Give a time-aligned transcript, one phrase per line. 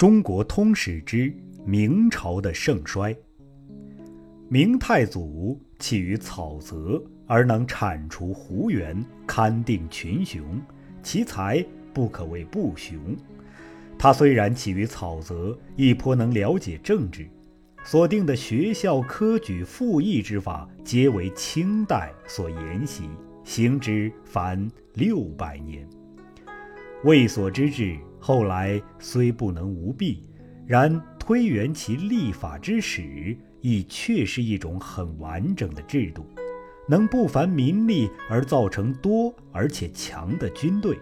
[0.00, 1.30] 中国通史之
[1.62, 3.14] 明朝的盛衰。
[4.48, 10.58] 明太祖起于草泽，而能铲除胡元，勘定群雄，
[11.02, 12.98] 其才不可谓不雄。
[13.98, 17.28] 他虽然起于草泽，亦颇能了解政治，
[17.84, 23.10] 所定的学校科举复议之法，皆为清代所沿袭，
[23.44, 25.86] 行之凡六百年。
[27.04, 30.22] 未所之至，后来虽不能无弊，
[30.66, 36.24] 然推圆其立法之始，亦确是一种很完整的制度，
[36.86, 40.98] 能不凡民力而造成多而且强的军队。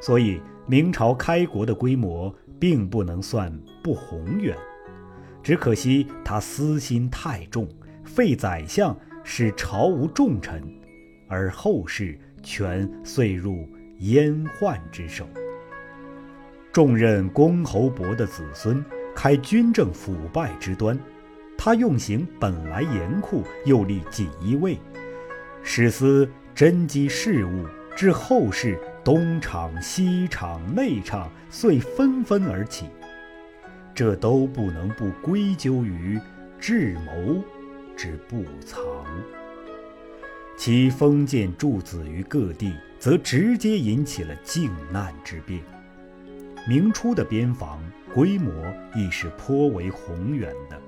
[0.00, 3.52] 所以明朝开国的规模并不能算
[3.82, 4.56] 不宏远，
[5.42, 7.68] 只可惜他私心太重，
[8.04, 10.62] 废宰相，使朝无重臣，
[11.28, 13.68] 而后世全遂入。
[14.00, 15.26] 阉宦之手，
[16.78, 20.96] 重任公侯伯的子孙，开军政腐败之端。
[21.56, 24.78] 他用刑本来严酷，又立锦衣卫，
[25.64, 32.86] 史思侦缉事务，至后世东厂、西厂、内厂，遂纷纷而起。
[33.92, 36.16] 这都不能不归咎于
[36.60, 37.42] 智谋
[37.96, 38.80] 之不藏。
[40.56, 42.72] 其封建诸子于各地。
[43.00, 45.62] 则直接引起了靖难之变。
[46.66, 47.80] 明初的边防
[48.14, 48.52] 规模
[48.94, 50.80] 亦是颇为宏远的。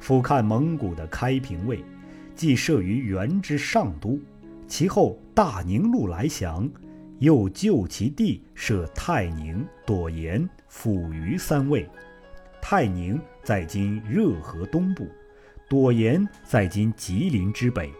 [0.00, 1.82] 俯瞰蒙古的开平卫，
[2.34, 4.20] 既设于元之上都，
[4.66, 6.68] 其后大宁路来降，
[7.20, 11.88] 又就其地设泰宁、朵颜、抚余三卫。
[12.60, 15.06] 泰宁在今热河东部，
[15.70, 17.90] 朵颜在今吉林之北，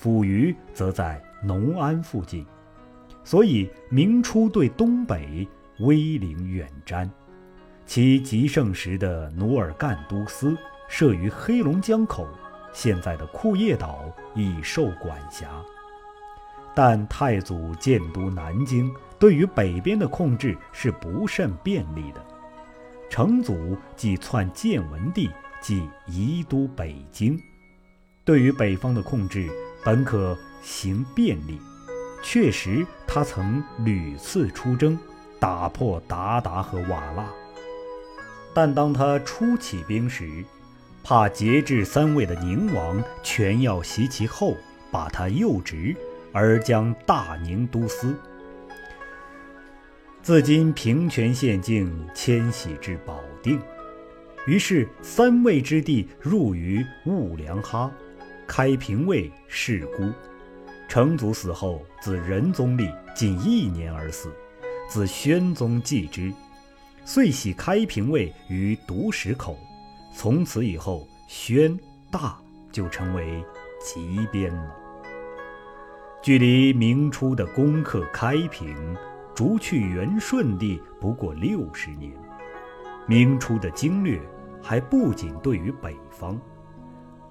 [0.00, 2.46] 抚余则在农安附近。
[3.24, 5.46] 所以，明初对东北
[5.80, 7.08] 威灵远瞻，
[7.86, 10.56] 其极盛时的努尔干都司
[10.88, 12.26] 设于黑龙江口，
[12.72, 15.48] 现在的库页岛已受管辖。
[16.74, 22.24] 但太祖建都南京，对于北边的控制是不甚便利的。
[23.08, 27.40] 成祖即篡建文帝，即移都北京，
[28.24, 29.48] 对于北方的控制
[29.84, 31.58] 本可行便利。
[32.22, 34.98] 确实，他曾屡次出征，
[35.38, 37.24] 打破鞑靼和瓦剌。
[38.54, 40.44] 但当他初起兵时，
[41.04, 44.56] 怕节制三位的宁王全要袭其后，
[44.90, 45.94] 把他诱职，
[46.32, 48.14] 而将大宁都司
[50.22, 53.60] 自今平泉县境迁徙至保定。
[54.46, 57.90] 于是三位之地入于兀良哈，
[58.46, 60.12] 开平卫世孤。
[60.88, 64.32] 成祖死后，自仁宗立，仅一年而死，
[64.88, 66.32] 自宣宗继之，
[67.04, 69.58] 遂徙开平卫于独石口。
[70.14, 71.78] 从此以后，宣
[72.10, 72.38] 大
[72.72, 73.44] 就成为
[73.84, 74.74] 极边了。
[76.22, 78.96] 距离明初的攻克开平，
[79.34, 82.10] 逐去元顺帝不过六十年。
[83.06, 84.18] 明初的经略
[84.62, 86.40] 还不仅对于北方。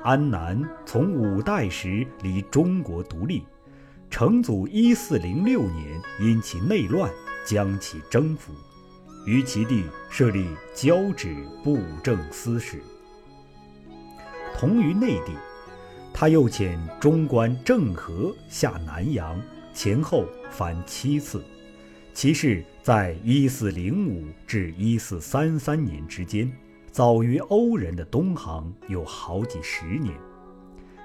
[0.04, 3.44] 安南从五代时离中国独立，
[4.12, 7.12] 成祖一四零六年因其内乱
[7.48, 8.52] 将其征服，
[9.26, 12.84] 于其地设立交趾布政司使。
[14.54, 15.32] 同于内地，
[16.14, 19.42] 他又遣中官郑和下南洋，
[19.74, 21.42] 前后凡七次，
[22.14, 26.52] 其事在一四零五至一四三三年之间。
[26.92, 30.14] 早于欧人的东航有好几十年。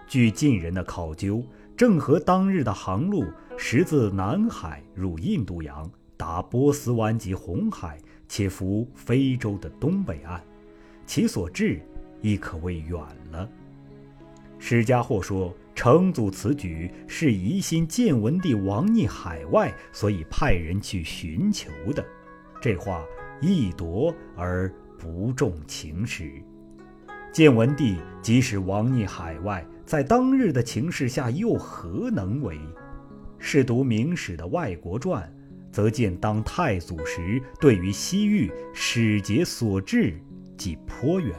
[0.08, 1.40] 据晋人的考究，
[1.76, 3.26] 郑和当日的航路
[3.56, 5.88] 实自南海入印度洋，
[6.22, 10.40] 达波斯湾及红海，且服非洲的东北岸，
[11.04, 11.82] 其所至
[12.20, 13.00] 亦可谓远
[13.32, 13.48] 了。
[14.56, 22.04] 史家或说，成祖此举是疑心建文帝亡匿海外，所以派人去寻求的。
[22.60, 23.04] 这话
[23.40, 24.72] 易夺而。
[25.02, 26.40] 不重情实。
[27.32, 32.56] 建文帝即使亡匿海外，在当日的情势下又何能为？
[33.40, 35.28] 是读明史的外国传，
[35.72, 40.14] 则见当太祖时，对于西域使节所至，
[40.56, 41.34] 即颇远。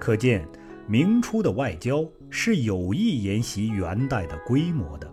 [0.00, 0.44] 可见
[0.88, 5.08] 明初的外交是有意沿袭元代的规模的。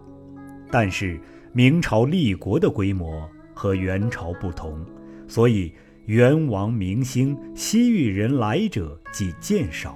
[0.72, 1.20] 但是
[1.54, 4.84] 明朝立国的规模和元朝不同，
[5.28, 5.72] 所以。
[6.06, 9.94] 元王明兴，西域人来者即渐少，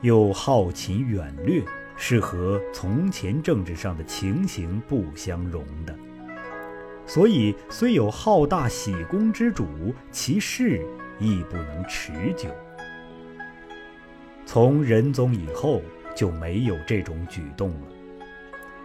[0.00, 1.62] 又好勤远略，
[1.98, 5.94] 是和从前政治上的情形不相容的。
[7.06, 9.66] 所以虽有好大喜功之主，
[10.10, 10.84] 其势
[11.18, 12.48] 亦不能持久。
[14.46, 15.82] 从仁宗以后
[16.14, 17.86] 就没有这种举动了。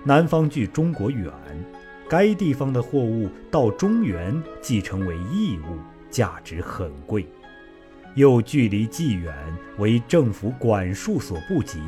[0.04, 1.32] 南方距中国远，
[2.08, 5.78] 该地方的货物到中原即成为义务，
[6.10, 7.28] 价值很贵，
[8.16, 9.34] 又距离既远，
[9.78, 11.80] 为政府管束所不及，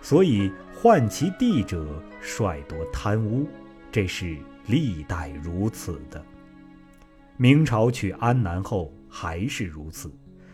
[0.00, 3.48] 所以换其地者率多贪污，
[3.90, 4.36] 这是
[4.66, 6.24] 历代如此的。
[7.36, 10.12] 明朝取安南后还是如此。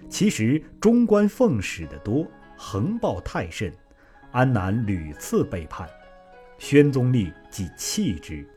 [0.09, 2.27] 其实中官奉使的多。
[2.57, 3.71] 横暴太甚，
[4.31, 5.89] 安南屡次背叛，
[6.57, 8.49] 宣宗立即弃之。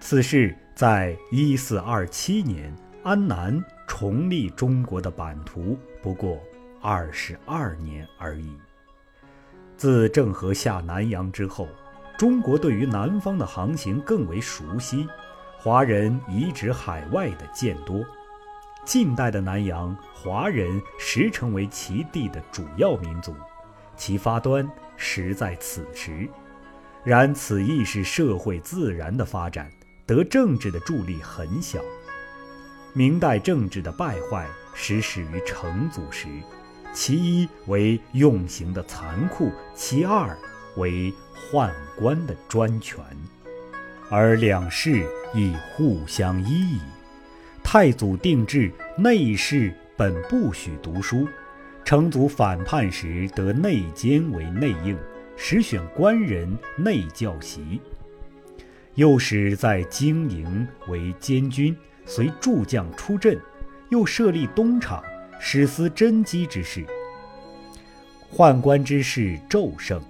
[0.00, 2.74] 此事在一四二七年，
[3.04, 6.42] 安南重立中国的版图不过
[6.82, 8.50] 二十二年而已。
[9.76, 11.68] 自郑和下南洋之后，
[12.16, 15.08] 中国对于南方的航行更为熟悉，
[15.58, 18.04] 华人移植海外的渐多。
[18.84, 23.34] 近代的南洋，华人实成为其地的主要民族，
[23.96, 26.28] 其发端实在此时。
[27.02, 29.70] 然此亦是社会自然的发展，
[30.06, 31.80] 得政治的助力很小。
[32.92, 36.28] 明代政治的败坏始始于成祖时，
[36.92, 40.38] 其一为用刑的残酷，其二
[40.76, 43.02] 为宦官的专权，
[44.10, 46.80] 而两世亦互相依倚。
[47.62, 51.26] 太祖定制内侍本不许读书，
[51.84, 54.98] 成祖反叛时得内监为内应，
[55.36, 57.80] 实选官人内教习。
[58.94, 61.76] 又使在经营为监军，
[62.06, 63.40] 随诸将出阵，
[63.88, 65.02] 又设立东厂，
[65.40, 66.84] 使司真机之事。
[68.32, 70.00] 宦官之事骤盛。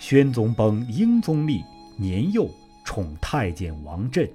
[0.00, 1.62] 宣宗崩，英宗立，
[1.94, 2.48] 年幼
[2.84, 4.26] 宠太监王振。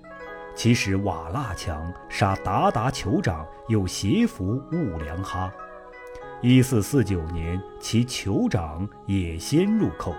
[0.56, 5.51] 其使瓦剌强杀鞑靼酋长，又挟服兀良哈。
[6.39, 10.15] 一四四九年，其酋长也先入寇。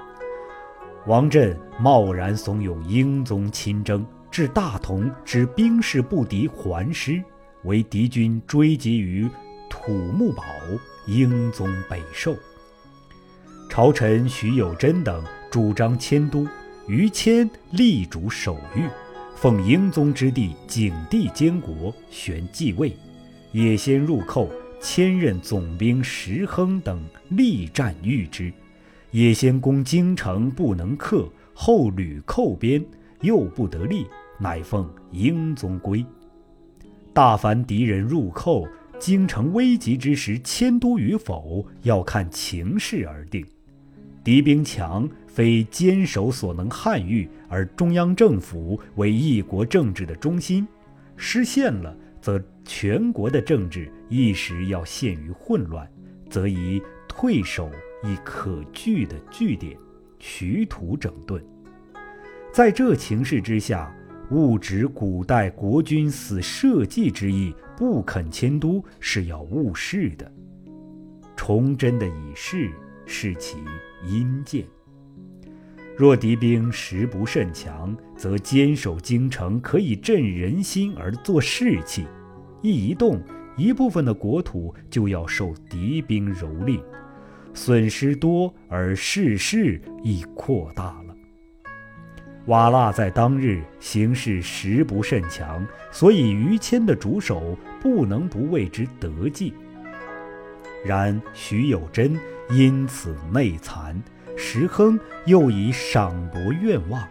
[1.07, 7.23] 王振贸然怂恿英宗亲征，至大同之兵势不敌，还师，
[7.63, 9.31] 为敌军追击于
[9.71, 10.43] 土木堡，
[11.07, 12.35] 英宗北狩。
[13.69, 15.23] 朝臣徐有贞等
[15.57, 16.47] 主张迁都，
[16.87, 18.83] 于谦力主守御。
[19.35, 22.95] 奉英宗之弟景帝监国，旋继位，
[23.53, 24.51] 也先入寇，
[24.83, 28.53] 迁任总兵石亨等力战御之。
[29.11, 32.85] 也先攻京城不能克，后屡寇边，
[33.23, 34.07] 又不得力，
[34.39, 36.05] 乃奉英宗归。
[37.15, 38.69] 大凡敌人入寇，
[38.99, 43.43] 京城危急之时，迁都与否，要看情势而定。
[44.27, 50.67] 敌兵强，非坚守所能撼御，而中央政府为一国政治的中心，
[51.17, 55.89] 失陷了，则全国的政治一时要陷于混乱，
[56.29, 57.71] 则以退守
[58.03, 59.79] 以可据的据点，
[60.19, 61.41] 取土整顿。
[62.53, 63.95] 在这情势之下，
[64.33, 70.29] 误指古代国君死社稷之意，不肯迁都，是要误事的。
[71.37, 72.73] 崇祯的以事。
[73.09, 73.59] 是其
[74.07, 74.65] 阴见。
[75.97, 82.05] 若敌兵实不甚强，则坚守京城可以振人心而作士气；
[82.63, 83.19] 一移动，
[83.57, 86.83] 一部分的国土就要受敌兵蹂躏，
[87.55, 91.17] 损失多而势势亦扩大了。
[92.45, 99.55] 瓦剌在当日形势实不甚强，所以于谦的主守不能不为之得计。
[100.85, 102.19] 然徐有贞。
[102.49, 104.01] 因此内残，
[104.37, 107.05] 石亨又以赏博愿望，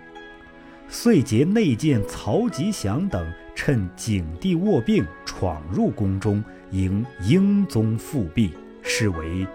[0.88, 6.42] 遂结内监曹吉祥等，趁景帝卧病，闯入宫中，
[6.72, 9.46] 迎英宗复辟，是为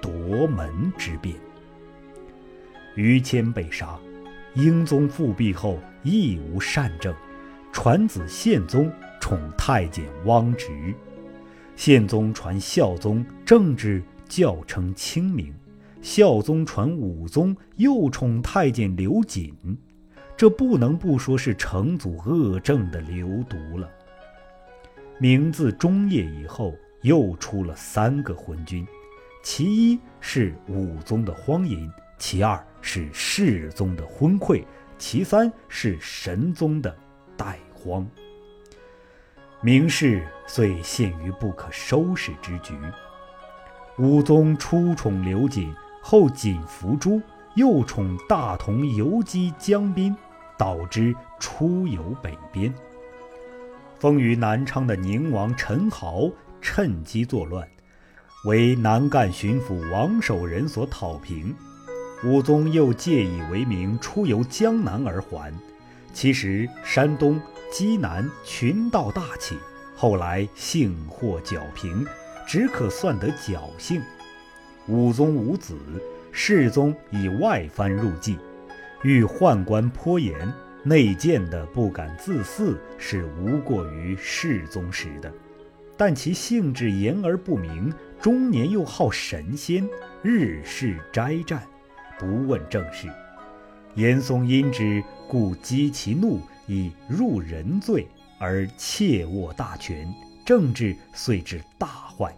[0.00, 1.36] 夺门之变。
[2.94, 3.98] 于谦被杀，
[4.54, 7.14] 英宗复辟后亦无善政，
[7.74, 10.94] 传子宪宗宠太监汪直，
[11.76, 14.02] 宪宗传孝宗政治。
[14.28, 15.54] 教称清明，
[16.02, 19.54] 孝宗传武宗，又宠太监刘瑾，
[20.36, 23.88] 这不能不说是成祖恶政的流毒了。
[25.20, 28.84] 明自中叶以后，又出了三个昏君，
[29.44, 34.64] 其一是武宗的荒淫，其二是世宗的昏聩，
[34.98, 36.92] 其三是神宗的
[37.38, 38.04] 怠荒。
[39.62, 42.74] 明氏遂陷于不可收拾之局。
[43.98, 47.22] 武宗初宠刘瑾，后瑾伏诛，
[47.54, 50.14] 又宠大同游击江滨，
[50.58, 52.72] 导致出游北边。
[53.98, 57.66] 封于南昌的宁王陈豪趁机作乱，
[58.44, 61.56] 为南赣巡抚王守仁所讨平。
[62.24, 65.52] 武宗又借以为名出游江南而还。
[66.12, 69.56] 其实山东、济南群盗大起，
[69.94, 72.06] 后来幸获剿平，
[72.46, 74.00] 只可算得侥幸。
[74.86, 75.76] 武宗无子，
[76.30, 78.38] 世宗以外藩入继，
[79.02, 80.52] 遇宦官颇严，
[80.84, 85.32] 内贱的不敢自肆，是无过于世宗时的。
[85.96, 89.88] 但其性质严而不明，终年又好神仙，
[90.22, 91.62] 日事斋战，
[92.18, 93.08] 不问政事。
[93.94, 98.06] 严嵩因之，故激其怒，以入人罪
[98.38, 100.12] 而窃握大权，
[100.44, 102.34] 政治遂至大坏。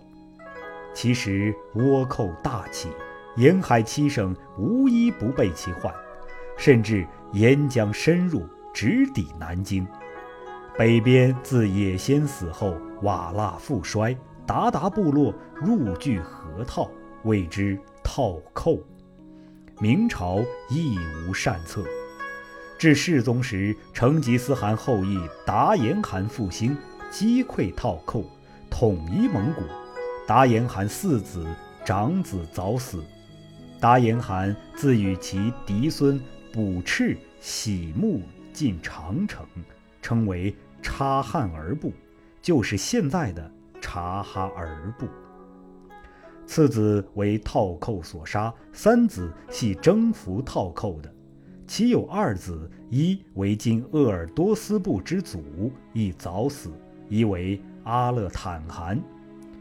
[0.94, 2.88] 其实倭寇大起，
[3.36, 5.92] 沿海七省无一不被其患，
[6.56, 9.86] 甚至沿江深入，直抵南京。
[10.76, 14.16] 北边自野先死后，瓦剌复衰，
[14.46, 16.90] 鞑靼部落入据河套，
[17.24, 18.78] 谓之套寇。
[19.80, 21.84] 明朝亦无善策。
[22.78, 26.76] 至世宗时，成吉思汗后裔达延汗复兴，
[27.10, 28.24] 击溃套寇，
[28.70, 29.62] 统一蒙古。
[30.28, 31.44] 达延汗四子，
[31.84, 33.02] 长子早死。
[33.80, 36.20] 达延汗自与其嫡孙
[36.52, 39.44] 卜赤、喜木进长城，
[40.00, 41.92] 称为察罕儿部，
[42.40, 45.08] 就是现在的察哈尔部。
[46.46, 51.12] 次子为套寇所杀，三子系征服套寇的，
[51.68, 56.70] 其有二子，一为今鄂尔多斯部之祖，亦早死；
[57.10, 58.98] 一为阿勒坦汗。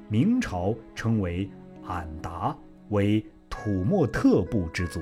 [0.07, 1.49] 明朝称为
[1.85, 2.57] 俺答，
[2.91, 5.01] 为土默特部之祖。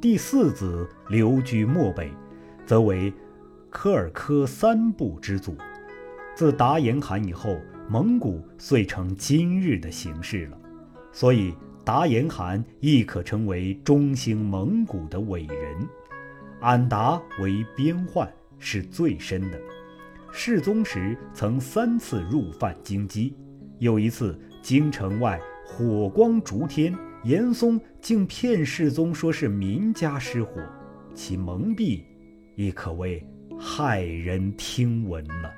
[0.00, 2.12] 第四子留居漠北，
[2.64, 3.12] 则为
[3.68, 5.56] 科尔科三部之祖。
[6.36, 7.58] 自达延汗以后，
[7.88, 10.58] 蒙古遂成今日的形势了。
[11.10, 11.52] 所以
[11.84, 15.88] 达延汗亦可称为中兴蒙古的伟人。
[16.60, 19.60] 俺答为边患，是最深的。
[20.30, 23.32] 世宗时曾三次入犯京畿，
[23.78, 30.62] 有一次京城外火光烛天，严嵩竟骗世宗说是民家失火，
[31.14, 32.04] 其蒙蔽
[32.54, 33.26] 亦可谓
[33.58, 35.52] 骇人听闻了。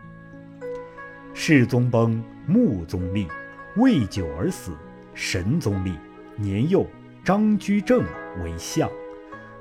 [1.35, 3.28] 世宗崩，穆宗立，
[3.76, 4.73] 未久而死。
[5.16, 5.93] 神宗立，
[6.37, 6.87] 年幼，
[7.25, 8.05] 张居正
[8.43, 8.91] 为相，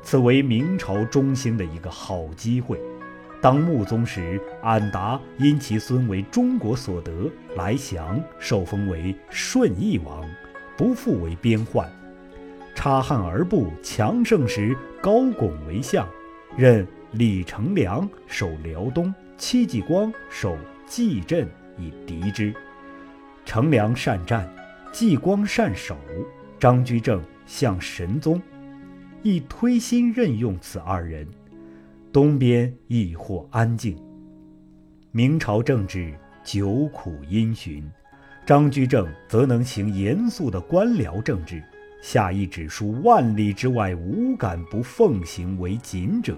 [0.02, 2.80] 此为明朝中兴的一个好机会。
[3.42, 10.24] 当穆宗时，俺答因其孙为中国所得，来降，受封为顺义王，
[10.78, 11.88] 不复为边患。
[12.74, 16.08] 察罕儿部强盛时，高拱为相，
[16.58, 22.54] 任李成梁守辽东，戚继光守蓟镇以敌之。
[23.46, 24.50] 成梁善战，
[24.92, 25.98] 继光善守，
[26.64, 28.42] 张居正向神宗，
[29.22, 31.28] 亦推心任用此二人。
[32.10, 33.98] 东边亦或安静。
[35.12, 37.84] 明朝政治久苦阴循，
[38.46, 41.62] 张居正则能行严肃的官僚政治，
[42.02, 46.34] 下一旨书万里之外无敢不奉行为谨者，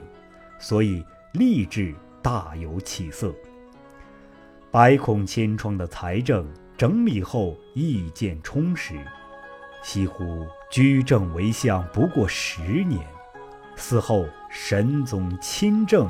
[0.57, 1.05] 所以
[1.35, 3.31] 吏治大有起色。
[4.71, 8.95] 百孔千疮的财政整理后，意见充实。
[9.87, 13.05] 西乎居正为相不过十年，
[13.75, 14.25] 死后。
[14.49, 16.09] 神宗亲政，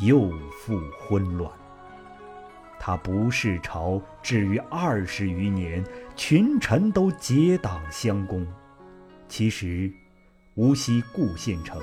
[0.00, 0.28] 又
[0.58, 1.50] 复昏乱。
[2.80, 5.82] 他不弑朝，至于二十余年，
[6.16, 8.44] 群臣都结党相攻。
[9.28, 9.90] 其实，
[10.56, 11.80] 无锡顾县城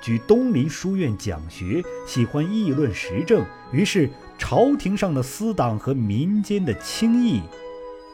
[0.00, 7.42] 居东林书院讲学，喜欢议论时政，于是朝廷上的私党和民间的轻易，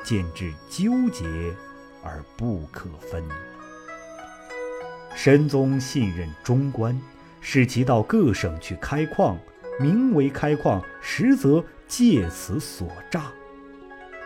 [0.03, 1.25] 渐至纠结
[2.03, 3.25] 而不可分。
[5.15, 6.99] 神宗信任中官，
[7.41, 9.39] 使其到各省去开矿，
[9.79, 13.21] 名为开矿，实则借此所诈；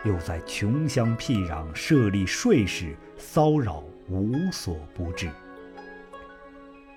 [0.03, 5.29] 又在穷乡僻壤设立税使，骚扰无所不至。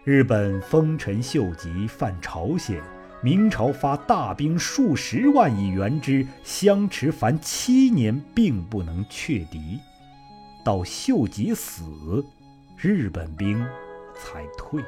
[0.04, 2.80] 日本丰臣秀吉犯朝鲜，
[3.22, 9.78] 明朝发大兵数十万以援之，相持凡七年，并不能却敌。
[10.68, 11.82] 到秀吉死。
[12.76, 13.58] 日本兵
[14.14, 14.84] 才退。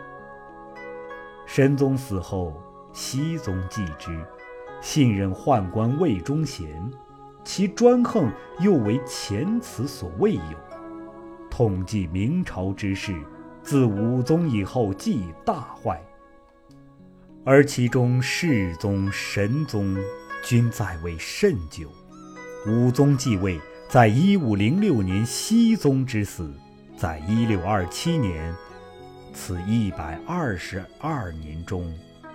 [1.46, 2.52] 神宗死后，
[2.92, 4.22] 熹宗继之，
[4.82, 6.68] 信任宦官魏忠贤，
[7.42, 10.42] 其专横又为前此所未有。
[11.48, 13.18] 统计明朝之事，
[13.62, 15.98] 自武宗以后即大坏，
[17.42, 19.96] 而其中世宗、神宗
[20.44, 21.88] 均在位甚久。
[22.66, 23.58] 武宗继位，
[23.90, 26.54] 在一五零六年熹宗之死，
[26.96, 28.54] 在一六二七年，
[29.32, 31.92] 此一百二十二年中，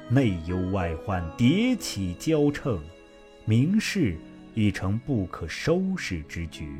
[0.10, 2.78] 内忧外患迭起交乘，
[3.46, 4.18] 名士
[4.54, 6.76] 已成不可收拾之局。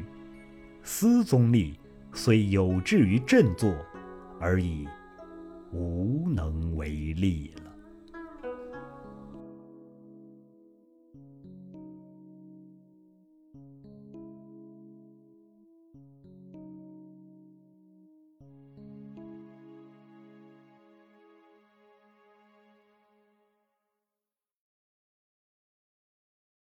[0.84, 1.79] 思宗立
[2.12, 3.74] 虽有志于振作，
[4.41, 4.86] 而已
[5.72, 7.75] 无能为力了。